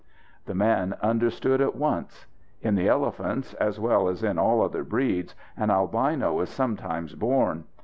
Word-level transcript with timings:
The 0.47 0.55
man 0.55 0.95
understood 1.03 1.61
at 1.61 1.75
once. 1.75 2.25
In 2.63 2.73
the 2.73 2.87
elephants, 2.87 3.53
as 3.53 3.79
well 3.79 4.07
as 4.07 4.23
in 4.23 4.39
all 4.39 4.63
other 4.63 4.83
breeds, 4.83 5.35
an 5.55 5.69
albino 5.69 6.39
is 6.39 6.49
sometimes 6.49 7.13
born. 7.13 7.65